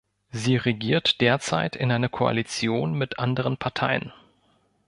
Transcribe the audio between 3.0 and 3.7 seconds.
anderen